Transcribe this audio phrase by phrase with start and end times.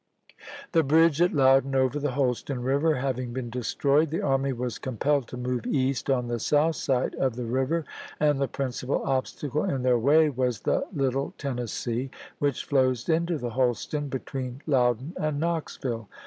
[0.29, 0.35] p.
[0.79, 4.79] 154.' The bridge at Loudon over the Holston River having been destroyed, the army was
[4.79, 7.85] compelled to move east on the south side of the river,
[8.19, 12.09] and the principal obstacle in their way was the Little Tennessee,
[12.39, 16.09] which flows into the Holston between Loudon and Knoxville.